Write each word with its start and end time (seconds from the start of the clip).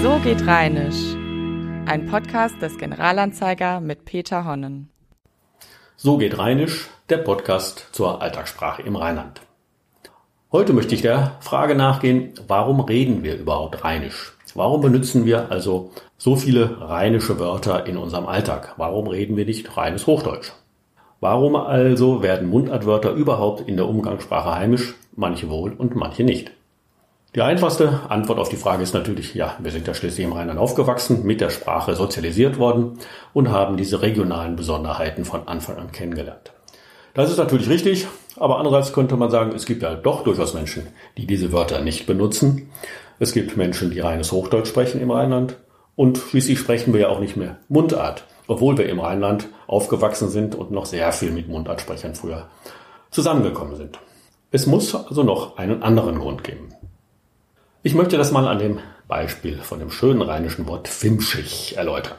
So 0.00 0.20
geht 0.22 0.46
Rheinisch. 0.46 1.16
Ein 1.86 2.06
Podcast 2.08 2.62
des 2.62 2.78
Generalanzeiger 2.78 3.80
mit 3.80 4.04
Peter 4.04 4.44
Honnen. 4.44 4.90
So 5.96 6.18
geht 6.18 6.38
Rheinisch, 6.38 6.88
der 7.08 7.18
Podcast 7.18 7.88
zur 7.90 8.22
Alltagssprache 8.22 8.82
im 8.82 8.94
Rheinland. 8.94 9.40
Heute 10.52 10.72
möchte 10.72 10.94
ich 10.94 11.02
der 11.02 11.36
Frage 11.40 11.74
nachgehen, 11.74 12.34
warum 12.46 12.78
reden 12.78 13.24
wir 13.24 13.36
überhaupt 13.36 13.82
Rheinisch? 13.82 14.36
Warum 14.54 14.82
benutzen 14.82 15.26
wir 15.26 15.50
also 15.50 15.90
so 16.16 16.36
viele 16.36 16.80
rheinische 16.80 17.40
Wörter 17.40 17.86
in 17.86 17.96
unserem 17.96 18.26
Alltag? 18.26 18.74
Warum 18.76 19.08
reden 19.08 19.36
wir 19.36 19.46
nicht 19.46 19.76
reines 19.76 20.06
Hochdeutsch? 20.06 20.52
Warum 21.18 21.56
also 21.56 22.22
werden 22.22 22.48
Mundartwörter 22.48 23.10
überhaupt 23.10 23.68
in 23.68 23.76
der 23.76 23.88
Umgangssprache 23.88 24.54
heimisch, 24.54 24.94
manche 25.16 25.50
wohl 25.50 25.72
und 25.72 25.96
manche 25.96 26.22
nicht? 26.22 26.52
Die 27.38 27.42
einfachste 27.42 28.00
Antwort 28.08 28.40
auf 28.40 28.48
die 28.48 28.56
Frage 28.56 28.82
ist 28.82 28.94
natürlich, 28.94 29.32
ja, 29.32 29.54
wir 29.60 29.70
sind 29.70 29.86
ja 29.86 29.94
schließlich 29.94 30.26
im 30.26 30.32
Rheinland 30.32 30.58
aufgewachsen, 30.58 31.24
mit 31.24 31.40
der 31.40 31.50
Sprache 31.50 31.94
sozialisiert 31.94 32.58
worden 32.58 32.98
und 33.32 33.52
haben 33.52 33.76
diese 33.76 34.02
regionalen 34.02 34.56
Besonderheiten 34.56 35.24
von 35.24 35.46
Anfang 35.46 35.76
an 35.76 35.92
kennengelernt. 35.92 36.50
Das 37.14 37.30
ist 37.30 37.36
natürlich 37.36 37.68
richtig, 37.68 38.08
aber 38.34 38.58
andererseits 38.58 38.92
könnte 38.92 39.16
man 39.16 39.30
sagen, 39.30 39.52
es 39.54 39.66
gibt 39.66 39.84
ja 39.84 39.94
doch 39.94 40.24
durchaus 40.24 40.52
Menschen, 40.52 40.88
die 41.16 41.28
diese 41.28 41.52
Wörter 41.52 41.80
nicht 41.80 42.06
benutzen. 42.06 42.70
Es 43.20 43.32
gibt 43.32 43.56
Menschen, 43.56 43.92
die 43.92 44.00
reines 44.00 44.32
Hochdeutsch 44.32 44.66
sprechen 44.66 45.00
im 45.00 45.12
Rheinland 45.12 45.58
und 45.94 46.18
schließlich 46.18 46.58
sprechen 46.58 46.92
wir 46.92 47.02
ja 47.02 47.08
auch 47.08 47.20
nicht 47.20 47.36
mehr 47.36 47.58
Mundart, 47.68 48.24
obwohl 48.48 48.76
wir 48.78 48.88
im 48.88 48.98
Rheinland 48.98 49.46
aufgewachsen 49.68 50.28
sind 50.28 50.56
und 50.56 50.72
noch 50.72 50.86
sehr 50.86 51.12
viel 51.12 51.30
mit 51.30 51.46
Mundartsprechern 51.46 52.16
früher 52.16 52.48
zusammengekommen 53.12 53.76
sind. 53.76 54.00
Es 54.50 54.66
muss 54.66 54.92
also 54.92 55.22
noch 55.22 55.56
einen 55.56 55.84
anderen 55.84 56.18
Grund 56.18 56.42
geben. 56.42 56.70
Ich 57.84 57.94
möchte 57.94 58.16
das 58.16 58.32
mal 58.32 58.48
an 58.48 58.58
dem 58.58 58.80
Beispiel 59.06 59.58
von 59.58 59.78
dem 59.78 59.92
schönen 59.92 60.20
rheinischen 60.20 60.66
Wort 60.66 60.88
Fimschig 60.88 61.76
erläutern. 61.76 62.16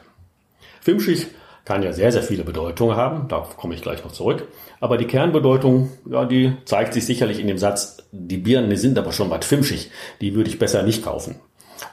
Fimschig 0.80 1.26
kann 1.66 1.82
ja 1.82 1.92
sehr, 1.92 2.10
sehr 2.10 2.22
viele 2.22 2.44
Bedeutungen 2.44 2.96
haben, 2.96 3.28
da 3.28 3.46
komme 3.58 3.74
ich 3.74 3.82
gleich 3.82 4.02
noch 4.02 4.12
zurück. 4.12 4.48
Aber 4.80 4.96
die 4.96 5.04
Kernbedeutung, 5.04 5.90
ja, 6.06 6.24
die 6.24 6.56
zeigt 6.64 6.94
sich 6.94 7.04
sicherlich 7.04 7.38
in 7.38 7.46
dem 7.46 7.58
Satz, 7.58 7.98
die 8.10 8.38
Birnen, 8.38 8.74
sind 8.78 8.98
aber 8.98 9.12
schon 9.12 9.28
was 9.28 9.44
fimschig, 9.44 9.90
die 10.22 10.34
würde 10.34 10.48
ich 10.48 10.58
besser 10.58 10.82
nicht 10.82 11.04
kaufen. 11.04 11.36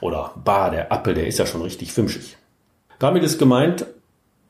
Oder, 0.00 0.32
bah, 0.42 0.70
der 0.70 0.90
Apfel, 0.90 1.12
der 1.12 1.26
ist 1.26 1.38
ja 1.38 1.44
schon 1.44 1.60
richtig 1.60 1.92
fimschig. 1.92 2.38
Damit 2.98 3.22
ist 3.22 3.38
gemeint, 3.38 3.84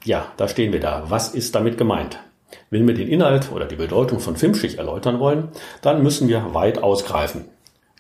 ja, 0.05 0.33
da 0.37 0.47
stehen 0.47 0.73
wir 0.73 0.81
da. 0.81 1.07
Was 1.09 1.35
ist 1.35 1.57
damit 1.57 1.77
gemeint? 1.77 2.21
Wenn 2.71 2.87
wir 2.87 2.95
den 2.95 3.09
Inhalt 3.09 3.51
oder 3.51 3.67
die 3.67 3.77
Bedeutung 3.77 4.21
von 4.21 4.37
fimschig 4.37 4.79
erläutern 4.79 5.19
wollen, 5.19 5.49
dann 5.83 6.05
müssen 6.05 6.29
wir 6.29 6.55
weit 6.55 6.81
ausgreifen. 6.81 7.47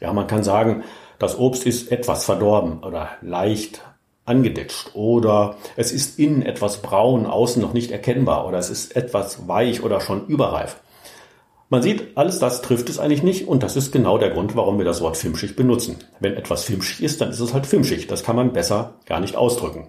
Ja, 0.00 0.12
man 0.12 0.28
kann 0.28 0.44
sagen, 0.44 0.84
das 1.19 1.38
Obst 1.38 1.66
ist 1.66 1.91
etwas 1.91 2.24
verdorben 2.24 2.83
oder 2.83 3.11
leicht 3.22 3.83
angedetscht 4.24 4.91
oder 4.94 5.56
es 5.77 5.91
ist 5.91 6.19
innen 6.19 6.42
etwas 6.42 6.83
braun, 6.83 7.27
außen 7.27 7.60
noch 7.62 7.72
nicht 7.72 7.91
erkennbar 7.91 8.47
oder 8.47 8.58
es 8.58 8.70
ist 8.70 8.94
etwas 8.94 9.48
weich 9.48 9.83
oder 9.83 10.00
schon 10.00 10.27
überreif. 10.27 10.77
Man 11.70 11.83
sieht, 11.83 12.16
alles 12.16 12.38
das 12.38 12.62
trifft 12.62 12.88
es 12.88 12.98
eigentlich 12.98 13.22
nicht 13.22 13.47
und 13.47 13.62
das 13.62 13.77
ist 13.77 13.92
genau 13.92 14.16
der 14.16 14.30
Grund, 14.30 14.56
warum 14.56 14.78
wir 14.78 14.86
das 14.86 15.02
Wort 15.02 15.19
filmschig 15.19 15.55
benutzen. 15.55 15.98
Wenn 16.19 16.34
etwas 16.34 16.64
filmschig 16.64 17.02
ist, 17.02 17.20
dann 17.20 17.30
ist 17.30 17.41
es 17.41 17.53
halt 17.53 17.66
filmschig. 17.66 18.06
Das 18.06 18.22
kann 18.22 18.36
man 18.36 18.53
besser 18.55 18.94
gar 19.05 19.20
nicht 19.20 19.36
ausdrücken. 19.36 19.88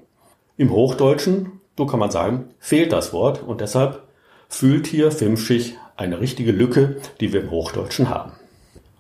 Im 0.58 0.72
Hochdeutschen, 0.72 1.62
so 1.78 1.86
kann 1.86 2.00
man 2.00 2.12
sagen, 2.12 2.50
fehlt 2.60 2.92
das 2.92 3.14
Wort 3.14 3.44
und 3.44 3.62
deshalb 3.62 4.04
fühlt 4.50 4.88
hier 4.88 5.12
filmschig 5.12 5.78
eine 5.96 6.20
richtige 6.20 6.52
Lücke, 6.52 6.98
die 7.22 7.32
wir 7.32 7.42
im 7.42 7.52
Hochdeutschen 7.52 8.10
haben. 8.10 8.34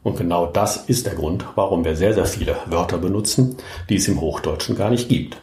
Und 0.04 0.18
genau 0.18 0.46
das 0.46 0.78
ist 0.78 1.06
der 1.06 1.16
Grund, 1.16 1.46
warum 1.56 1.84
wir 1.84 1.96
sehr, 1.96 2.14
sehr 2.14 2.26
viele 2.26 2.56
Wörter 2.68 2.98
benutzen, 2.98 3.58
die 3.90 3.98
es 3.98 4.08
im 4.08 4.22
Hochdeutschen 4.22 4.76
gar 4.76 4.90
nicht 4.90 5.10
gibt. 5.10 5.38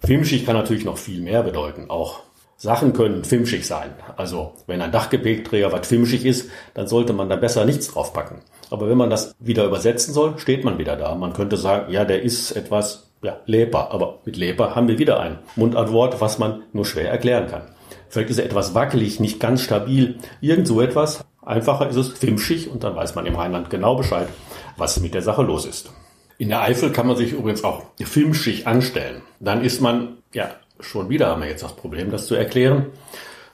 Filmschig 0.00 0.46
kann 0.46 0.56
natürlich 0.56 0.84
noch 0.84 0.98
viel 0.98 1.20
mehr 1.20 1.42
bedeuten. 1.42 1.90
Auch 1.90 2.20
Sachen 2.56 2.92
können 2.92 3.24
filmschig 3.24 3.66
sein. 3.66 3.90
Also 4.16 4.52
wenn 4.66 4.82
ein 4.82 4.92
Dachgepäckträger 4.92 5.72
was 5.72 5.86
filmschig 5.86 6.24
ist, 6.24 6.50
dann 6.74 6.86
sollte 6.86 7.12
man 7.12 7.28
da 7.28 7.36
besser 7.36 7.64
nichts 7.64 7.92
draufpacken. 7.92 8.38
Aber 8.70 8.88
wenn 8.88 8.98
man 8.98 9.10
das 9.10 9.34
wieder 9.38 9.64
übersetzen 9.64 10.12
soll, 10.12 10.38
steht 10.38 10.64
man 10.64 10.78
wieder 10.78 10.96
da. 10.96 11.14
Man 11.14 11.32
könnte 11.32 11.56
sagen, 11.56 11.92
ja, 11.92 12.04
der 12.04 12.22
ist 12.22 12.52
etwas 12.52 13.10
ja, 13.22 13.38
leper. 13.46 13.92
Aber 13.92 14.18
mit 14.24 14.36
leper 14.36 14.74
haben 14.74 14.88
wir 14.88 14.98
wieder 14.98 15.20
ein 15.20 15.38
Mundartwort, 15.56 16.20
was 16.20 16.38
man 16.38 16.64
nur 16.72 16.84
schwer 16.84 17.10
erklären 17.10 17.46
kann. 17.48 17.62
Vielleicht 18.08 18.30
ist 18.30 18.38
er 18.38 18.46
etwas 18.46 18.74
wackelig, 18.74 19.20
nicht 19.20 19.38
ganz 19.38 19.62
stabil, 19.62 20.18
irgend 20.40 20.66
so 20.66 20.80
etwas. 20.80 21.24
Einfacher 21.48 21.88
ist 21.88 21.96
es 21.96 22.10
filmschig 22.10 22.70
und 22.70 22.84
dann 22.84 22.94
weiß 22.94 23.14
man 23.14 23.24
im 23.24 23.34
Rheinland 23.34 23.70
genau 23.70 23.96
Bescheid, 23.96 24.28
was 24.76 25.00
mit 25.00 25.14
der 25.14 25.22
Sache 25.22 25.42
los 25.42 25.64
ist. 25.64 25.90
In 26.36 26.50
der 26.50 26.60
Eifel 26.60 26.92
kann 26.92 27.06
man 27.06 27.16
sich 27.16 27.32
übrigens 27.32 27.64
auch 27.64 27.84
filmschig 27.98 28.66
anstellen. 28.66 29.22
Dann 29.40 29.64
ist 29.64 29.80
man, 29.80 30.18
ja, 30.34 30.50
schon 30.78 31.08
wieder 31.08 31.28
haben 31.28 31.40
wir 31.40 31.48
jetzt 31.48 31.62
das 31.62 31.74
Problem, 31.74 32.10
das 32.10 32.26
zu 32.26 32.34
erklären. 32.34 32.88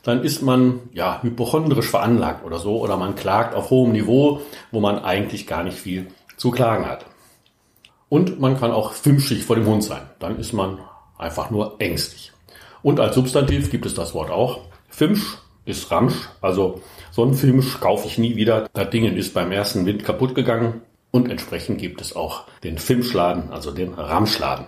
Dann 0.02 0.24
ist 0.24 0.42
man, 0.42 0.80
ja, 0.92 1.20
hypochondrisch 1.22 1.88
veranlagt 1.88 2.44
oder 2.44 2.58
so, 2.58 2.80
oder 2.80 2.96
man 2.96 3.14
klagt 3.14 3.54
auf 3.54 3.70
hohem 3.70 3.92
Niveau, 3.92 4.40
wo 4.72 4.80
man 4.80 4.98
eigentlich 4.98 5.46
gar 5.46 5.62
nicht 5.62 5.78
viel 5.78 6.08
zu 6.36 6.50
klagen 6.50 6.86
hat. 6.86 7.06
Und 8.08 8.40
man 8.40 8.58
kann 8.58 8.72
auch 8.72 8.92
filmschig 8.92 9.44
vor 9.44 9.54
dem 9.54 9.66
Hund 9.66 9.84
sein. 9.84 10.02
Dann 10.18 10.38
ist 10.40 10.52
man 10.52 10.80
einfach 11.16 11.50
nur 11.50 11.76
ängstlich. 11.78 12.32
Und 12.82 12.98
als 12.98 13.14
Substantiv 13.14 13.70
gibt 13.70 13.86
es 13.86 13.94
das 13.94 14.14
Wort 14.14 14.30
auch. 14.30 14.62
Fimsch 14.88 15.38
ist 15.64 15.90
Ramsch, 15.90 16.28
also 16.40 16.80
so 17.10 17.24
ein 17.24 17.34
Filmsch 17.34 17.80
kaufe 17.80 18.06
ich 18.06 18.18
nie 18.18 18.36
wieder. 18.36 18.68
Das 18.72 18.90
Ding 18.90 19.04
ist 19.04 19.34
beim 19.34 19.52
ersten 19.52 19.86
Wind 19.86 20.04
kaputt 20.04 20.34
gegangen. 20.34 20.82
Und 21.10 21.30
entsprechend 21.30 21.78
gibt 21.78 22.00
es 22.00 22.16
auch 22.16 22.44
den 22.64 22.76
Filmschladen, 22.76 23.50
also 23.52 23.70
den 23.70 23.94
Ramschladen. 23.94 24.66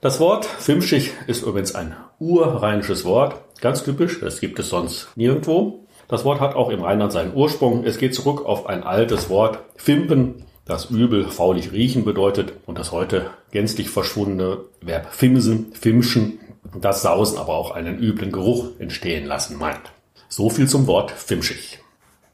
Das 0.00 0.20
Wort 0.20 0.44
Filmschig 0.44 1.12
ist 1.26 1.42
übrigens 1.42 1.74
ein 1.74 1.96
urrheinisches 2.20 3.04
Wort. 3.04 3.40
Ganz 3.60 3.82
typisch, 3.82 4.20
das 4.20 4.40
gibt 4.40 4.58
es 4.58 4.68
sonst 4.68 5.08
nirgendwo. 5.16 5.86
Das 6.06 6.24
Wort 6.24 6.40
hat 6.40 6.54
auch 6.54 6.70
im 6.70 6.82
Rheinland 6.82 7.12
seinen 7.12 7.34
Ursprung. 7.34 7.84
Es 7.84 7.98
geht 7.98 8.14
zurück 8.14 8.44
auf 8.44 8.66
ein 8.66 8.82
altes 8.82 9.28
Wort, 9.28 9.58
Fimpen, 9.76 10.44
das 10.66 10.90
übel, 10.90 11.28
faulig 11.28 11.72
riechen 11.72 12.04
bedeutet 12.04 12.52
und 12.66 12.78
das 12.78 12.92
heute 12.92 13.30
gänzlich 13.50 13.88
verschwundene 13.88 14.58
Verb 14.82 15.12
fimsen, 15.12 15.72
fimschen, 15.72 16.38
das 16.78 17.02
Sausen 17.02 17.38
aber 17.38 17.54
auch 17.54 17.70
einen 17.70 17.98
üblen 17.98 18.30
Geruch 18.30 18.68
entstehen 18.78 19.26
lassen 19.26 19.58
meint. 19.58 19.92
So 20.28 20.50
viel 20.50 20.68
zum 20.68 20.86
Wort 20.86 21.10
fimschig. 21.10 21.78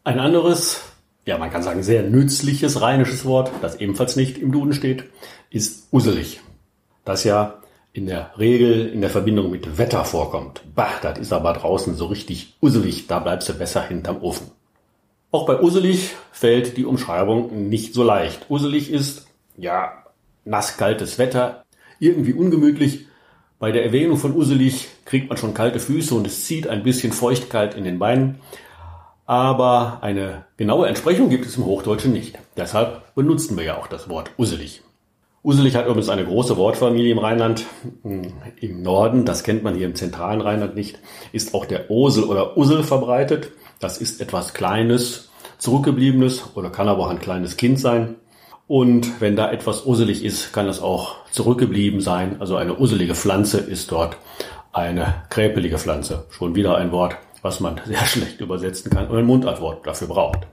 Ein 0.02 0.18
anderes, 0.18 0.82
ja 1.26 1.38
man 1.38 1.50
kann 1.50 1.62
sagen 1.62 1.82
sehr 1.82 2.02
nützliches 2.02 2.80
rheinisches 2.80 3.24
Wort, 3.24 3.50
das 3.62 3.76
ebenfalls 3.76 4.16
nicht 4.16 4.38
im 4.38 4.52
Duden 4.52 4.72
steht, 4.72 5.04
ist 5.50 5.88
uselig. 5.92 6.40
Das 7.04 7.24
ja 7.24 7.60
in 7.92 8.06
der 8.06 8.32
Regel 8.38 8.88
in 8.88 9.00
der 9.00 9.10
Verbindung 9.10 9.50
mit 9.50 9.78
Wetter 9.78 10.04
vorkommt. 10.04 10.62
Bah, 10.74 10.90
das 11.00 11.18
ist 11.18 11.32
aber 11.32 11.52
draußen 11.52 11.94
so 11.94 12.06
richtig 12.06 12.56
uselig, 12.60 13.06
da 13.06 13.20
bleibst 13.20 13.48
du 13.48 13.54
besser 13.54 13.86
hinterm 13.86 14.20
Ofen. 14.20 14.48
Auch 15.30 15.46
bei 15.46 15.60
uselig 15.60 16.14
fällt 16.32 16.76
die 16.76 16.84
Umschreibung 16.84 17.68
nicht 17.68 17.94
so 17.94 18.02
leicht. 18.02 18.46
Uselig 18.48 18.90
ist, 18.90 19.26
ja, 19.56 20.04
nasskaltes 20.44 21.18
Wetter, 21.18 21.64
irgendwie 22.00 22.34
ungemütlich, 22.34 23.06
bei 23.64 23.72
der 23.72 23.86
Erwähnung 23.86 24.18
von 24.18 24.36
uselig 24.36 24.88
kriegt 25.06 25.30
man 25.30 25.38
schon 25.38 25.54
kalte 25.54 25.80
Füße 25.80 26.14
und 26.14 26.26
es 26.26 26.44
zieht 26.44 26.66
ein 26.66 26.82
bisschen 26.82 27.14
Feuchtigkeit 27.14 27.74
in 27.74 27.84
den 27.84 27.98
Beinen. 27.98 28.40
Aber 29.24 30.00
eine 30.02 30.44
genaue 30.58 30.86
Entsprechung 30.86 31.30
gibt 31.30 31.46
es 31.46 31.56
im 31.56 31.64
Hochdeutschen 31.64 32.12
nicht. 32.12 32.38
Deshalb 32.58 33.14
benutzen 33.14 33.56
wir 33.56 33.64
ja 33.64 33.78
auch 33.78 33.86
das 33.86 34.10
Wort 34.10 34.32
uselig. 34.36 34.82
Uselig 35.42 35.76
hat 35.76 35.86
übrigens 35.86 36.10
eine 36.10 36.26
große 36.26 36.58
Wortfamilie 36.58 37.12
im 37.12 37.18
Rheinland. 37.18 37.64
Im 38.60 38.82
Norden, 38.82 39.24
das 39.24 39.44
kennt 39.44 39.62
man 39.62 39.74
hier 39.74 39.86
im 39.86 39.94
zentralen 39.94 40.42
Rheinland 40.42 40.74
nicht, 40.74 40.98
ist 41.32 41.54
auch 41.54 41.64
der 41.64 41.90
Osel 41.90 42.24
oder 42.24 42.58
Ussel 42.58 42.82
verbreitet. 42.82 43.50
Das 43.80 43.96
ist 43.96 44.20
etwas 44.20 44.52
Kleines, 44.52 45.30
Zurückgebliebenes 45.56 46.50
oder 46.54 46.68
kann 46.68 46.88
aber 46.88 47.04
auch 47.04 47.10
ein 47.10 47.18
kleines 47.18 47.56
Kind 47.56 47.80
sein. 47.80 48.16
Und 48.66 49.20
wenn 49.20 49.36
da 49.36 49.52
etwas 49.52 49.84
usselig 49.84 50.24
ist, 50.24 50.52
kann 50.52 50.68
es 50.68 50.80
auch 50.80 51.16
zurückgeblieben 51.30 52.00
sein. 52.00 52.40
Also 52.40 52.56
eine 52.56 52.78
usselige 52.78 53.14
Pflanze 53.14 53.58
ist 53.58 53.92
dort 53.92 54.16
eine 54.72 55.22
kräpelige 55.28 55.78
Pflanze. 55.78 56.26
Schon 56.30 56.54
wieder 56.54 56.76
ein 56.76 56.90
Wort, 56.90 57.16
was 57.42 57.60
man 57.60 57.80
sehr 57.86 58.04
schlecht 58.06 58.40
übersetzen 58.40 58.90
kann 58.90 59.08
und 59.08 59.18
ein 59.18 59.26
Mundartwort 59.26 59.86
dafür 59.86 60.08
braucht. 60.08 60.46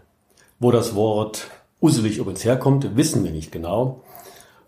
Wo 0.59 0.71
das 0.71 0.93
Wort 0.95 1.47
usselig 1.79 2.17
übrigens 2.17 2.45
herkommt, 2.45 2.95
wissen 2.95 3.23
wir 3.23 3.31
nicht 3.31 3.51
genau. 3.51 4.03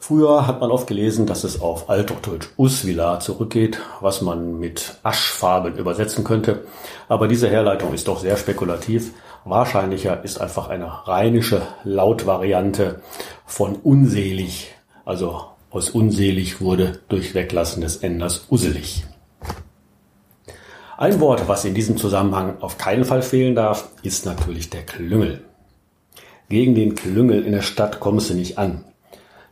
Früher 0.05 0.47
hat 0.47 0.59
man 0.59 0.69
oft 0.69 0.88
gelesen, 0.88 1.27
dass 1.27 1.45
es 1.45 1.61
auf 1.61 1.89
Althochdeutsch 1.89 2.50
Usvila 2.57 3.21
zurückgeht, 3.21 3.79
was 4.01 4.21
man 4.21 4.59
mit 4.59 4.97
Aschfarben 5.01 5.77
übersetzen 5.77 6.25
könnte. 6.25 6.65
Aber 7.07 7.29
diese 7.29 7.50
Herleitung 7.50 7.94
ist 7.94 8.09
doch 8.09 8.19
sehr 8.19 8.35
spekulativ. 8.35 9.13
Wahrscheinlicher 9.45 10.21
ist 10.25 10.41
einfach 10.41 10.67
eine 10.67 11.07
rheinische 11.07 11.61
Lautvariante 11.85 13.00
von 13.45 13.77
unselig. 13.77 14.73
Also 15.05 15.45
aus 15.71 15.91
unselig 15.91 16.59
wurde 16.59 16.99
durch 17.07 17.33
Weglassen 17.33 17.81
des 17.81 17.95
Enders 17.95 18.47
uselig. 18.49 19.06
Ein 20.97 21.21
Wort, 21.21 21.47
was 21.47 21.63
in 21.63 21.75
diesem 21.75 21.95
Zusammenhang 21.95 22.57
auf 22.59 22.77
keinen 22.77 23.06
Fall 23.06 23.21
fehlen 23.21 23.56
darf, 23.56 23.88
ist 24.01 24.25
natürlich 24.25 24.69
der 24.69 24.85
Klüngel. 24.85 25.45
Gegen 26.49 26.75
den 26.75 26.94
Klüngel 26.94 27.45
in 27.45 27.53
der 27.53 27.61
Stadt 27.61 28.01
kommst 28.01 28.29
du 28.29 28.33
nicht 28.33 28.57
an. 28.57 28.83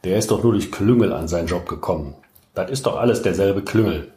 Der 0.04 0.18
ist 0.18 0.32
doch 0.32 0.44
nur 0.44 0.54
durch 0.54 0.72
Klüngel 0.72 1.14
an 1.14 1.28
seinen 1.28 1.48
Job 1.48 1.68
gekommen. 1.68 2.16
Das 2.54 2.70
ist 2.70 2.86
doch 2.86 2.98
alles 2.98 3.22
derselbe 3.22 3.62
Klüngel. 3.62 4.12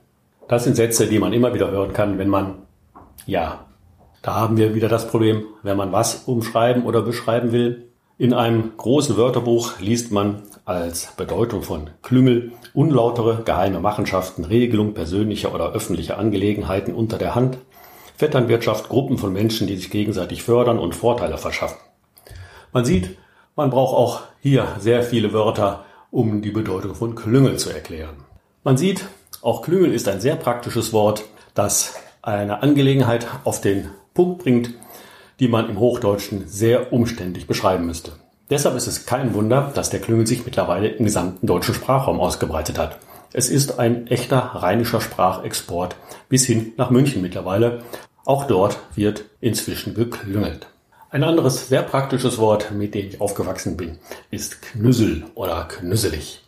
Das 0.48 0.64
sind 0.64 0.76
Sätze, 0.76 1.06
die 1.06 1.18
man 1.18 1.32
immer 1.32 1.54
wieder 1.54 1.70
hören 1.70 1.92
kann, 1.92 2.18
wenn 2.18 2.28
man, 2.28 2.56
ja, 3.26 3.66
da 4.22 4.34
haben 4.34 4.56
wir 4.56 4.74
wieder 4.74 4.88
das 4.88 5.08
Problem, 5.08 5.44
wenn 5.62 5.76
man 5.76 5.92
was 5.92 6.24
umschreiben 6.26 6.84
oder 6.84 7.02
beschreiben 7.02 7.52
will. 7.52 7.88
In 8.16 8.32
einem 8.32 8.72
großen 8.76 9.16
Wörterbuch 9.16 9.80
liest 9.80 10.12
man 10.12 10.42
als 10.64 11.12
Bedeutung 11.16 11.62
von 11.62 11.90
Klüngel 12.02 12.52
unlautere 12.72 13.42
geheime 13.44 13.80
Machenschaften, 13.80 14.44
Regelung 14.44 14.94
persönlicher 14.94 15.54
oder 15.54 15.72
öffentlicher 15.72 16.18
Angelegenheiten 16.18 16.94
unter 16.94 17.18
der 17.18 17.34
Hand, 17.34 17.58
Vetternwirtschaft, 18.16 18.88
Gruppen 18.88 19.18
von 19.18 19.32
Menschen, 19.32 19.66
die 19.66 19.76
sich 19.76 19.90
gegenseitig 19.90 20.42
fördern 20.42 20.78
und 20.78 20.94
Vorteile 20.94 21.36
verschaffen. 21.36 21.78
Man 22.72 22.84
sieht, 22.84 23.16
man 23.56 23.70
braucht 23.70 23.94
auch 23.94 24.22
hier 24.40 24.66
sehr 24.78 25.02
viele 25.02 25.32
Wörter, 25.32 25.84
um 26.10 26.42
die 26.42 26.50
Bedeutung 26.50 26.94
von 26.94 27.14
Klüngel 27.14 27.58
zu 27.58 27.70
erklären. 27.70 28.16
Man 28.62 28.76
sieht, 28.76 29.06
auch 29.42 29.62
Klüngel 29.62 29.92
ist 29.92 30.08
ein 30.08 30.20
sehr 30.20 30.36
praktisches 30.36 30.92
Wort, 30.92 31.24
das 31.54 31.94
eine 32.22 32.62
Angelegenheit 32.62 33.26
auf 33.44 33.60
den 33.60 33.90
Punkt 34.14 34.42
bringt, 34.42 34.70
die 35.40 35.48
man 35.48 35.68
im 35.68 35.78
Hochdeutschen 35.78 36.46
sehr 36.46 36.92
umständlich 36.92 37.46
beschreiben 37.46 37.86
müsste. 37.86 38.12
Deshalb 38.50 38.76
ist 38.76 38.86
es 38.86 39.06
kein 39.06 39.34
Wunder, 39.34 39.72
dass 39.74 39.90
der 39.90 40.00
Klüngel 40.00 40.26
sich 40.26 40.44
mittlerweile 40.44 40.88
im 40.88 41.04
gesamten 41.04 41.46
deutschen 41.46 41.74
Sprachraum 41.74 42.20
ausgebreitet 42.20 42.78
hat. 42.78 42.98
Es 43.32 43.48
ist 43.48 43.78
ein 43.78 44.06
echter 44.06 44.38
rheinischer 44.38 45.00
Sprachexport 45.00 45.96
bis 46.28 46.44
hin 46.44 46.72
nach 46.76 46.90
München 46.90 47.20
mittlerweile. 47.22 47.82
Auch 48.24 48.46
dort 48.46 48.78
wird 48.94 49.24
inzwischen 49.40 49.94
geklüngelt. 49.94 50.68
Ein 51.14 51.22
anderes 51.22 51.68
sehr 51.68 51.84
praktisches 51.84 52.38
Wort, 52.38 52.72
mit 52.72 52.96
dem 52.96 53.06
ich 53.06 53.20
aufgewachsen 53.20 53.76
bin, 53.76 53.98
ist 54.32 54.60
Knüssel 54.62 55.22
oder 55.36 55.68
knüsselig. 55.68 56.42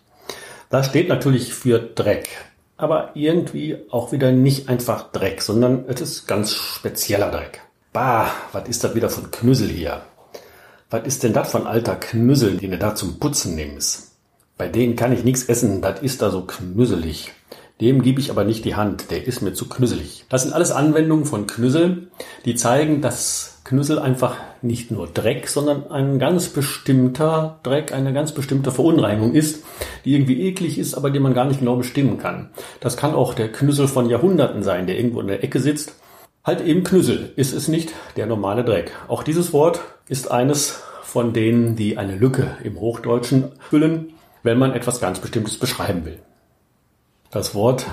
Das 0.70 0.86
steht 0.86 1.08
natürlich 1.08 1.54
für 1.54 1.78
Dreck, 1.78 2.28
aber 2.76 3.10
irgendwie 3.14 3.76
auch 3.92 4.10
wieder 4.10 4.32
nicht 4.32 4.68
einfach 4.68 5.12
Dreck, 5.12 5.40
sondern 5.40 5.84
es 5.86 6.00
ist 6.00 6.26
ganz 6.26 6.52
spezieller 6.52 7.30
Dreck. 7.30 7.60
Bah, 7.92 8.26
was 8.50 8.68
ist 8.68 8.82
das 8.82 8.96
wieder 8.96 9.08
von 9.08 9.30
Knüssel 9.30 9.68
hier? 9.68 10.02
Was 10.90 11.06
ist 11.06 11.22
denn 11.22 11.32
das 11.32 11.48
von 11.48 11.68
alter 11.68 11.94
Knüssel, 11.94 12.56
den 12.56 12.72
ihr 12.72 12.80
da 12.80 12.96
zum 12.96 13.20
Putzen 13.20 13.54
nehmt? 13.54 13.86
Bei 14.58 14.66
denen 14.66 14.96
kann 14.96 15.12
ich 15.12 15.22
nichts 15.22 15.44
essen, 15.44 15.80
das 15.80 16.02
ist 16.02 16.22
da 16.22 16.30
so 16.30 16.42
knüsselig. 16.42 17.30
Dem 17.80 18.02
gebe 18.02 18.18
ich 18.18 18.32
aber 18.32 18.42
nicht 18.42 18.64
die 18.64 18.74
Hand, 18.74 19.12
der 19.12 19.28
ist 19.28 19.42
mir 19.42 19.52
zu 19.52 19.68
knüsselig. 19.68 20.24
Das 20.28 20.42
sind 20.42 20.54
alles 20.54 20.72
Anwendungen 20.72 21.24
von 21.24 21.46
Knüssel, 21.46 22.08
die 22.44 22.56
zeigen, 22.56 23.00
dass 23.00 23.55
Knüssel 23.66 23.98
einfach 23.98 24.36
nicht 24.62 24.92
nur 24.92 25.08
Dreck, 25.08 25.48
sondern 25.48 25.90
ein 25.90 26.20
ganz 26.20 26.50
bestimmter 26.50 27.58
Dreck, 27.64 27.92
eine 27.92 28.12
ganz 28.12 28.30
bestimmte 28.30 28.70
Verunreinigung 28.70 29.34
ist, 29.34 29.64
die 30.04 30.14
irgendwie 30.14 30.40
eklig 30.42 30.78
ist, 30.78 30.94
aber 30.94 31.10
die 31.10 31.18
man 31.18 31.34
gar 31.34 31.46
nicht 31.46 31.58
genau 31.58 31.74
bestimmen 31.74 32.16
kann. 32.16 32.50
Das 32.78 32.96
kann 32.96 33.12
auch 33.12 33.34
der 33.34 33.50
Knüssel 33.50 33.88
von 33.88 34.08
Jahrhunderten 34.08 34.62
sein, 34.62 34.86
der 34.86 34.96
irgendwo 34.96 35.20
in 35.20 35.26
der 35.26 35.42
Ecke 35.42 35.58
sitzt. 35.58 35.96
Halt 36.44 36.60
eben 36.60 36.84
Knüssel 36.84 37.32
ist 37.34 37.52
es 37.52 37.66
nicht 37.66 37.92
der 38.16 38.26
normale 38.26 38.62
Dreck. 38.62 38.92
Auch 39.08 39.24
dieses 39.24 39.52
Wort 39.52 39.80
ist 40.08 40.30
eines 40.30 40.84
von 41.02 41.32
denen, 41.32 41.74
die 41.74 41.98
eine 41.98 42.14
Lücke 42.14 42.56
im 42.62 42.78
Hochdeutschen 42.78 43.50
füllen, 43.58 44.12
wenn 44.44 44.60
man 44.60 44.74
etwas 44.74 45.00
ganz 45.00 45.18
Bestimmtes 45.18 45.58
beschreiben 45.58 46.04
will. 46.04 46.20
Das 47.32 47.52
Wort 47.56 47.86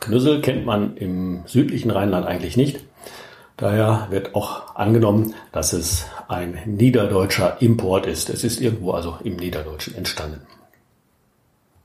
Knüssel 0.00 0.40
kennt 0.40 0.64
man 0.64 0.96
im 0.96 1.42
südlichen 1.44 1.90
Rheinland 1.90 2.26
eigentlich 2.26 2.56
nicht. 2.56 2.80
Daher 3.56 4.08
wird 4.10 4.34
auch 4.34 4.74
angenommen, 4.74 5.34
dass 5.52 5.72
es 5.72 6.06
ein 6.28 6.58
niederdeutscher 6.66 7.60
Import 7.60 8.06
ist. 8.06 8.30
Es 8.30 8.44
ist 8.44 8.60
irgendwo 8.60 8.92
also 8.92 9.18
im 9.22 9.36
Niederdeutschen 9.36 9.94
entstanden. 9.94 10.46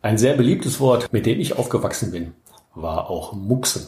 Ein 0.01 0.17
sehr 0.17 0.35
beliebtes 0.35 0.79
Wort, 0.79 1.11
mit 1.11 1.25
dem 1.25 1.39
ich 1.39 1.57
aufgewachsen 1.57 2.11
bin, 2.11 2.33
war 2.73 3.09
auch 3.09 3.33
Muxen. 3.33 3.87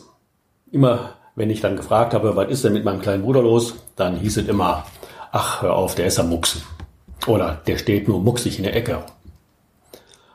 Immer 0.71 1.15
wenn 1.35 1.49
ich 1.49 1.61
dann 1.61 1.77
gefragt 1.77 2.13
habe, 2.13 2.35
was 2.35 2.49
ist 2.49 2.65
denn 2.65 2.73
mit 2.73 2.83
meinem 2.83 3.01
kleinen 3.01 3.23
Bruder 3.23 3.41
los, 3.41 3.75
dann 3.95 4.17
hieß 4.17 4.37
es 4.37 4.47
immer, 4.49 4.85
ach, 5.31 5.61
hör 5.61 5.75
auf, 5.75 5.95
der 5.95 6.07
ist 6.07 6.19
am 6.19 6.29
Muxen. 6.29 6.61
Oder 7.27 7.61
der 7.65 7.77
steht 7.77 8.09
nur 8.09 8.19
mucksig 8.19 8.57
in 8.57 8.63
der 8.63 8.75
Ecke. 8.75 9.03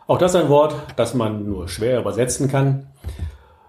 Auch 0.06 0.19
das 0.19 0.35
ist 0.35 0.41
ein 0.41 0.49
Wort, 0.49 0.75
das 0.96 1.12
man 1.12 1.44
nur 1.44 1.69
schwer 1.69 2.00
übersetzen 2.00 2.49
kann. 2.49 2.87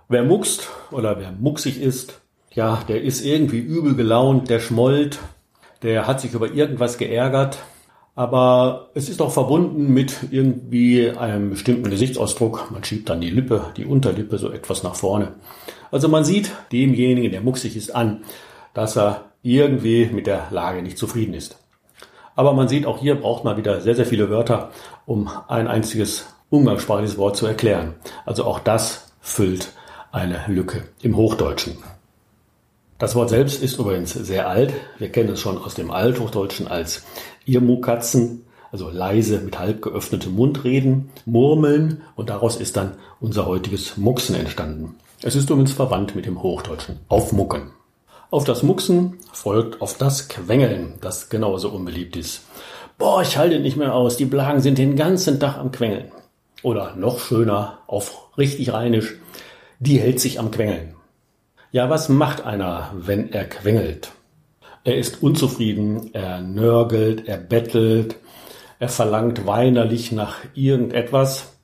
Wer 0.08 0.24
muckst 0.24 0.70
oder 0.92 1.20
wer 1.20 1.32
mucksig 1.34 1.82
ist, 1.82 2.22
ja, 2.56 2.82
der 2.88 3.04
ist 3.04 3.24
irgendwie 3.24 3.60
übel 3.60 3.96
gelaunt, 3.96 4.50
der 4.50 4.60
schmollt, 4.60 5.20
der 5.84 6.08
hat 6.08 6.22
sich 6.22 6.34
über 6.34 6.52
irgendwas 6.52 6.98
geärgert. 6.98 7.60
Aber 8.18 8.92
es 8.94 9.10
ist 9.10 9.22
auch 9.22 9.32
verbunden 9.32 9.94
mit 9.94 10.16
irgendwie 10.32 11.10
einem 11.10 11.50
bestimmten 11.50 11.90
Gesichtsausdruck. 11.90 12.72
Man 12.72 12.82
schiebt 12.86 13.10
dann 13.10 13.20
die 13.20 13.30
Lippe, 13.30 13.74
die 13.76 13.86
Unterlippe 13.86 14.38
so 14.38 14.52
etwas 14.52 14.84
nach 14.84 14.96
vorne. 14.96 15.34
Also 15.92 16.08
man 16.08 16.24
sieht 16.24 16.52
demjenigen, 16.72 17.32
der 17.32 17.42
mucksig 17.42 17.76
ist, 17.76 17.94
an, 17.94 18.24
dass 18.74 18.96
er 18.96 19.26
irgendwie 19.44 20.06
mit 20.06 20.28
der 20.28 20.48
Lage 20.50 20.82
nicht 20.82 20.98
zufrieden 20.98 21.34
ist. 21.34 21.58
Aber 22.38 22.54
man 22.54 22.70
sieht, 22.70 22.86
auch 22.86 23.00
hier 23.00 23.16
braucht 23.16 23.44
man 23.44 23.58
wieder 23.58 23.82
sehr, 23.82 23.96
sehr 23.96 24.06
viele 24.06 24.30
Wörter, 24.30 24.72
um 25.06 25.30
ein 25.50 25.68
einziges 25.68 26.26
umgangssprachliches 26.50 27.18
Wort 27.18 27.36
zu 27.36 27.46
erklären. 27.46 27.96
Also 28.26 28.46
auch 28.46 28.60
das 28.60 29.12
füllt 29.20 29.74
eine 30.14 30.40
Lücke 30.48 30.84
im 31.02 31.18
Hochdeutschen. 31.18 31.78
Das 32.98 33.14
Wort 33.14 33.30
selbst 33.30 33.62
ist 33.62 33.78
übrigens 33.78 34.14
sehr 34.14 34.48
alt. 34.48 34.74
Wir 35.00 35.10
kennen 35.10 35.34
es 35.34 35.42
schon 35.42 35.58
aus 35.58 35.76
dem 35.76 35.92
Althochdeutschen 35.92 36.70
als 36.70 37.04
Irmukatzen, 37.46 38.46
also 38.72 38.90
leise 38.90 39.40
mit 39.40 39.60
halb 39.60 39.82
geöffnetem 39.82 40.34
Mund 40.34 40.64
reden, 40.64 41.12
murmeln 41.26 42.04
und 42.16 42.30
daraus 42.30 42.56
ist 42.56 42.78
dann 42.78 42.94
unser 43.20 43.48
heutiges 43.48 43.98
Mucksen 43.98 44.36
entstanden. 44.36 44.96
Es 45.22 45.36
ist 45.36 45.50
übrigens 45.50 45.74
verwandt 45.74 46.16
mit 46.16 46.26
dem 46.26 46.42
Hochdeutschen 46.42 47.00
Aufmucken. 47.10 47.72
Auf 48.32 48.46
das 48.46 48.64
Mucksen 48.64 49.18
folgt 49.34 49.82
auf 49.82 49.98
das 49.98 50.30
Quengeln, 50.30 50.94
das 51.02 51.30
genauso 51.30 51.70
unbeliebt 51.70 52.16
ist. 52.16 52.44
Boah, 52.98 53.22
ich 53.22 53.38
halte 53.38 53.60
nicht 53.60 53.76
mehr 53.76 53.94
aus, 53.94 54.16
die 54.16 54.26
Blagen 54.26 54.62
sind 54.62 54.78
den 54.78 54.96
ganzen 54.96 55.38
Tag 55.38 55.58
am 55.58 55.74
Quengeln. 55.74 56.14
Oder 56.64 56.96
noch 56.96 57.20
schöner, 57.20 57.80
auf 57.88 58.30
richtig 58.38 58.72
rheinisch, 58.72 59.16
die 59.80 60.00
hält 60.00 60.22
sich 60.22 60.40
am 60.40 60.50
Quengeln. 60.50 60.96
Ja, 61.76 61.90
was 61.90 62.08
macht 62.08 62.46
einer, 62.46 62.94
wenn 62.96 63.34
er 63.34 63.44
quengelt? 63.44 64.14
Er 64.86 64.96
ist 64.98 65.22
unzufrieden, 65.22 66.10
er 66.14 66.40
nörgelt, 66.40 67.28
er 67.28 67.36
bettelt, 67.36 68.16
er 68.80 68.88
verlangt 68.88 69.46
weinerlich 69.46 70.14
nach 70.14 70.38
irgendetwas. 70.54 71.58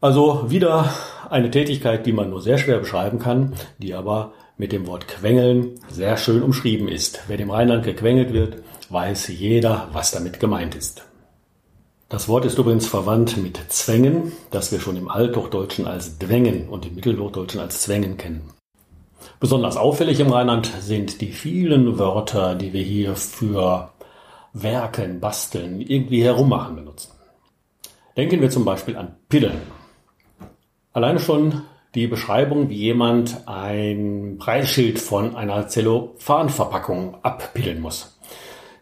Also 0.00 0.50
wieder 0.50 0.88
eine 1.28 1.50
Tätigkeit, 1.50 2.06
die 2.06 2.14
man 2.14 2.30
nur 2.30 2.40
sehr 2.40 2.56
schwer 2.56 2.78
beschreiben 2.78 3.18
kann, 3.18 3.52
die 3.76 3.92
aber 3.92 4.32
mit 4.56 4.72
dem 4.72 4.86
Wort 4.86 5.08
quengeln 5.08 5.78
sehr 5.90 6.16
schön 6.16 6.42
umschrieben 6.42 6.88
ist. 6.88 7.24
Wer 7.28 7.36
dem 7.36 7.50
Rheinland 7.50 7.84
gequengelt 7.84 8.32
wird, 8.32 8.62
weiß 8.88 9.28
jeder, 9.28 9.90
was 9.92 10.10
damit 10.10 10.40
gemeint 10.40 10.74
ist. 10.74 11.04
Das 12.08 12.28
Wort 12.28 12.46
ist 12.46 12.56
übrigens 12.56 12.86
verwandt 12.86 13.36
mit 13.36 13.60
Zwängen, 13.68 14.32
das 14.50 14.72
wir 14.72 14.80
schon 14.80 14.96
im 14.96 15.10
Althochdeutschen 15.10 15.86
als 15.86 16.18
Dwängen 16.18 16.66
und 16.70 16.86
im 16.86 16.94
Mittelhochdeutschen 16.94 17.60
als 17.60 17.82
Zwängen 17.82 18.16
kennen. 18.16 18.53
Besonders 19.40 19.76
auffällig 19.76 20.20
im 20.20 20.32
Rheinland 20.32 20.66
sind 20.80 21.20
die 21.20 21.32
vielen 21.32 21.98
Wörter, 21.98 22.54
die 22.54 22.72
wir 22.72 22.82
hier 22.82 23.16
für 23.16 23.90
Werken, 24.52 25.20
Basteln, 25.20 25.80
irgendwie 25.80 26.22
herummachen 26.22 26.76
benutzen. 26.76 27.12
Denken 28.16 28.40
wir 28.40 28.50
zum 28.50 28.64
Beispiel 28.64 28.96
an 28.96 29.16
Pillen. 29.28 29.60
Alleine 30.92 31.18
schon 31.18 31.62
die 31.94 32.06
Beschreibung, 32.06 32.68
wie 32.68 32.76
jemand 32.76 33.46
ein 33.46 34.36
Preisschild 34.38 34.98
von 34.98 35.36
einer 35.36 35.68
Zellophanverpackung 35.68 37.16
abpillen 37.22 37.80
muss. 37.80 38.18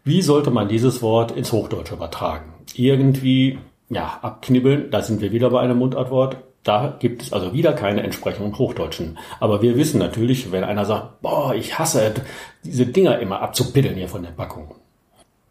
Wie 0.04 0.22
sollte 0.22 0.50
man 0.50 0.68
dieses 0.68 1.00
Wort 1.00 1.32
ins 1.32 1.52
Hochdeutsche 1.52 1.94
übertragen? 1.94 2.54
Irgendwie, 2.74 3.58
ja, 3.88 4.18
abknibbeln, 4.22 4.90
da 4.90 5.02
sind 5.02 5.20
wir 5.20 5.32
wieder 5.32 5.50
bei 5.50 5.60
einem 5.60 5.78
Mundartwort. 5.78 6.38
Da 6.64 6.96
gibt 6.98 7.22
es 7.22 7.32
also 7.32 7.52
wieder 7.52 7.72
keine 7.72 8.02
Entsprechung 8.02 8.46
im 8.46 8.58
Hochdeutschen. 8.58 9.18
Aber 9.40 9.62
wir 9.62 9.76
wissen 9.76 9.98
natürlich, 9.98 10.52
wenn 10.52 10.62
einer 10.62 10.84
sagt, 10.84 11.20
boah, 11.20 11.54
ich 11.54 11.78
hasse 11.78 12.02
es, 12.02 12.20
diese 12.64 12.86
Dinger 12.86 13.18
immer 13.18 13.40
abzupiddeln 13.40 13.96
hier 13.96 14.08
von 14.08 14.22
der 14.22 14.30
Packung. 14.30 14.74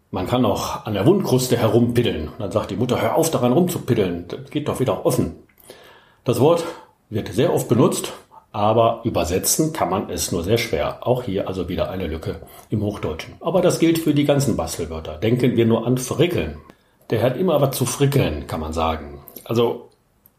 Man 0.10 0.28
kann 0.28 0.46
auch 0.46 0.86
an 0.86 0.94
der 0.94 1.06
Wundkruste 1.06 1.58
herumpiddeln. 1.58 2.32
dann 2.38 2.52
sagt 2.52 2.72
die 2.72 2.76
Mutter, 2.76 3.02
hör 3.02 3.16
auf 3.16 3.32
daran 3.32 3.54
rumzupiddeln. 3.54 4.26
Das 4.28 4.52
geht 4.52 4.68
doch 4.68 4.80
wieder 4.80 5.06
offen. 5.06 5.36
Das 6.24 6.40
Wort 6.40 6.64
wird 7.10 7.30
sehr 7.30 7.54
oft 7.54 7.68
benutzt, 7.68 8.14
aber 8.52 9.02
übersetzen 9.04 9.74
kann 9.74 9.90
man 9.90 10.10
es 10.10 10.32
nur 10.32 10.44
sehr 10.44 10.58
schwer. 10.58 11.08
Auch 11.08 11.24
hier 11.24 11.48
also 11.48 11.68
wieder 11.70 11.90
eine 11.90 12.08
Lücke 12.08 12.42
im 12.70 12.82
Hochdeutschen. 12.82 13.36
Aber 13.40 13.62
das 13.62 13.80
gilt 13.80 14.00
für 14.00 14.14
die 14.14 14.26
ganzen 14.26 14.58
Bastelwörter. 14.58 15.18
Denken 15.18 15.56
wir 15.56 15.66
nur 15.66 15.86
an 15.86 15.98
frickeln. 15.98 16.58
Der 17.10 17.22
hat 17.22 17.38
immer 17.38 17.60
was 17.62 17.78
zu 17.78 17.86
frickeln, 17.86 18.48
kann 18.48 18.60
man 18.60 18.74
sagen. 18.74 19.20
Also 19.46 19.91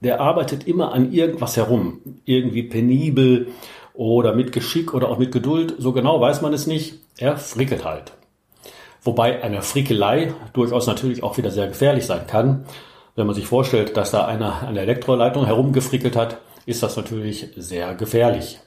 der 0.03 0.21
arbeitet 0.21 0.67
immer 0.67 0.93
an 0.93 1.13
irgendwas 1.13 1.57
herum. 1.57 2.01
Irgendwie 2.25 2.65
penibel 2.65 3.49
oder 3.95 4.35
mit 4.35 4.53
Geschick 4.53 4.95
oder 4.95 5.09
auch 5.09 5.19
mit 5.19 5.33
Geduld. 5.33 5.75
So 5.79 5.93
genau 5.93 6.21
weiß 6.21 6.43
man 6.43 6.53
es 6.53 6.67
nicht. 6.67 6.95
Er 7.19 7.37
frickelt 7.37 7.85
halt. 7.85 8.13
Wobei 9.03 9.43
eine 9.43 9.63
Frickelei 9.63 10.35
durchaus 10.53 10.87
natürlich 10.87 11.23
auch 11.23 11.37
wieder 11.37 11.51
sehr 11.51 11.69
gefährlich 11.69 12.07
sein 12.07 12.27
kann. 12.27 12.65
Wenn 13.15 13.27
man 13.27 13.35
sich 13.35 13.47
vorstellt, 13.47 13.97
dass 13.97 14.11
da 14.11 14.27
einer 14.27 14.63
an 14.63 14.75
der 14.75 14.85
Elektroleitung 14.85 15.45
herumgefrickelt 15.45 16.17
hat, 16.17 16.39
ist 16.67 16.83
das 16.83 16.97
natürlich 16.97 17.49
sehr 17.57 17.95
gefährlich. 17.95 18.59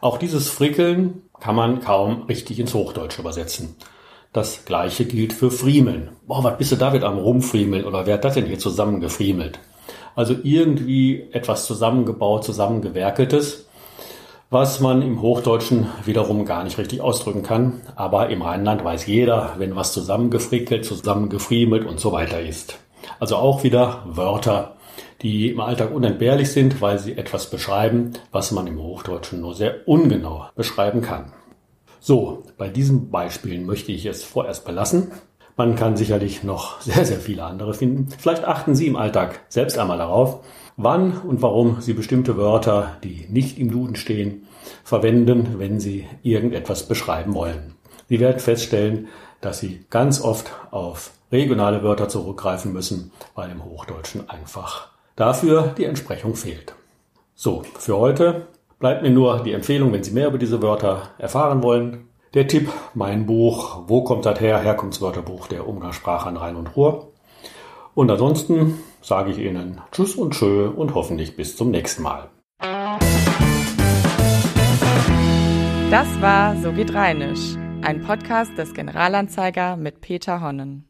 Auch 0.00 0.18
dieses 0.18 0.48
Frickeln 0.48 1.22
kann 1.40 1.54
man 1.54 1.80
kaum 1.80 2.22
richtig 2.22 2.58
ins 2.58 2.74
Hochdeutsche 2.74 3.20
übersetzen. 3.20 3.76
Das 4.32 4.64
gleiche 4.64 5.04
gilt 5.04 5.32
für 5.32 5.50
Friemeln. 5.50 6.10
Boah, 6.26 6.44
was 6.44 6.58
bist 6.58 6.72
du 6.72 6.76
da 6.76 6.92
wieder 6.92 7.08
am 7.08 7.18
Rumfriemeln 7.18 7.84
oder 7.84 8.06
wer 8.06 8.14
hat 8.14 8.24
das 8.24 8.34
denn 8.34 8.46
hier 8.46 8.58
zusammengefriemelt? 8.58 9.58
Also 10.18 10.34
irgendwie 10.42 11.28
etwas 11.30 11.64
zusammengebaut, 11.64 12.42
zusammengewerkeltes, 12.42 13.68
was 14.50 14.80
man 14.80 15.00
im 15.00 15.22
Hochdeutschen 15.22 15.86
wiederum 16.04 16.44
gar 16.44 16.64
nicht 16.64 16.76
richtig 16.76 17.00
ausdrücken 17.00 17.44
kann. 17.44 17.82
Aber 17.94 18.28
im 18.28 18.42
Rheinland 18.42 18.82
weiß 18.82 19.06
jeder, 19.06 19.54
wenn 19.58 19.76
was 19.76 19.92
zusammengefrickelt, 19.92 20.84
zusammengefriemelt 20.84 21.86
und 21.86 22.00
so 22.00 22.10
weiter 22.10 22.40
ist. 22.40 22.80
Also 23.20 23.36
auch 23.36 23.62
wieder 23.62 24.02
Wörter, 24.06 24.74
die 25.22 25.52
im 25.52 25.60
Alltag 25.60 25.94
unentbehrlich 25.94 26.50
sind, 26.50 26.82
weil 26.82 26.98
sie 26.98 27.16
etwas 27.16 27.48
beschreiben, 27.48 28.14
was 28.32 28.50
man 28.50 28.66
im 28.66 28.82
Hochdeutschen 28.82 29.40
nur 29.40 29.54
sehr 29.54 29.86
ungenau 29.86 30.46
beschreiben 30.56 31.00
kann. 31.00 31.32
So, 32.00 32.42
bei 32.56 32.68
diesen 32.68 33.10
Beispielen 33.10 33.66
möchte 33.66 33.92
ich 33.92 34.04
es 34.04 34.24
vorerst 34.24 34.64
belassen. 34.64 35.12
Man 35.58 35.74
kann 35.74 35.96
sicherlich 35.96 36.44
noch 36.44 36.80
sehr, 36.80 37.04
sehr 37.04 37.18
viele 37.18 37.42
andere 37.42 37.74
finden. 37.74 38.08
Vielleicht 38.16 38.44
achten 38.44 38.76
Sie 38.76 38.86
im 38.86 38.94
Alltag 38.94 39.40
selbst 39.48 39.76
einmal 39.76 39.98
darauf, 39.98 40.44
wann 40.76 41.18
und 41.18 41.42
warum 41.42 41.80
Sie 41.80 41.94
bestimmte 41.94 42.36
Wörter, 42.36 42.96
die 43.02 43.26
nicht 43.28 43.58
im 43.58 43.70
Duden 43.72 43.96
stehen, 43.96 44.46
verwenden, 44.84 45.56
wenn 45.58 45.80
Sie 45.80 46.06
irgendetwas 46.22 46.86
beschreiben 46.86 47.34
wollen. 47.34 47.74
Sie 48.08 48.20
werden 48.20 48.38
feststellen, 48.38 49.08
dass 49.40 49.58
Sie 49.58 49.84
ganz 49.90 50.20
oft 50.20 50.52
auf 50.70 51.10
regionale 51.32 51.82
Wörter 51.82 52.08
zurückgreifen 52.08 52.72
müssen, 52.72 53.10
weil 53.34 53.50
im 53.50 53.64
Hochdeutschen 53.64 54.30
einfach 54.30 54.90
dafür 55.16 55.74
die 55.76 55.84
Entsprechung 55.84 56.36
fehlt. 56.36 56.74
So, 57.34 57.64
für 57.78 57.98
heute 57.98 58.46
bleibt 58.78 59.02
mir 59.02 59.10
nur 59.10 59.42
die 59.42 59.52
Empfehlung, 59.52 59.92
wenn 59.92 60.04
Sie 60.04 60.12
mehr 60.12 60.28
über 60.28 60.38
diese 60.38 60.62
Wörter 60.62 61.10
erfahren 61.18 61.64
wollen. 61.64 62.07
Der 62.34 62.46
Tipp, 62.46 62.70
mein 62.92 63.24
Buch, 63.24 63.84
Wo 63.86 64.02
kommt 64.04 64.26
das 64.26 64.38
her? 64.38 64.60
Herkunftswörterbuch 64.60 65.46
der 65.48 65.66
Umgangssprache 65.66 66.28
an 66.28 66.36
Rhein 66.36 66.56
und 66.56 66.76
Ruhr. 66.76 67.08
Und 67.94 68.10
ansonsten 68.10 68.78
sage 69.00 69.30
ich 69.30 69.38
Ihnen 69.38 69.80
Tschüss 69.92 70.14
und 70.14 70.34
Tschö 70.34 70.68
und 70.68 70.94
hoffentlich 70.94 71.36
bis 71.36 71.56
zum 71.56 71.70
nächsten 71.70 72.02
Mal. 72.02 72.28
Das 75.90 76.20
war 76.20 76.54
So 76.56 76.72
geht 76.72 76.92
Rheinisch, 76.92 77.56
ein 77.80 78.02
Podcast 78.02 78.50
des 78.58 78.74
Generalanzeiger 78.74 79.78
mit 79.78 80.02
Peter 80.02 80.42
Honnen. 80.42 80.84